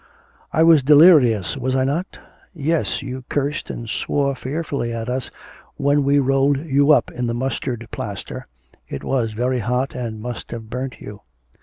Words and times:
'I 0.51 0.63
was 0.63 0.81
delirious, 0.81 1.55
was 1.55 1.75
I 1.75 1.83
not?' 1.83 2.17
'Yes; 2.55 3.03
you 3.03 3.23
cursed 3.29 3.69
and 3.69 3.87
swore 3.87 4.33
fearfully 4.33 4.91
at 4.91 5.07
us 5.09 5.29
when 5.77 6.03
we 6.03 6.17
rolled 6.17 6.57
you 6.65 6.91
up 6.91 7.11
in 7.11 7.27
the 7.27 7.35
mustard 7.35 7.87
plaster. 7.91 8.47
It 8.89 9.03
was 9.03 9.33
very 9.33 9.59
hot, 9.59 9.93
and 9.93 10.19
must 10.19 10.49
have 10.53 10.71
burnt 10.71 11.01
you.' 11.01 11.21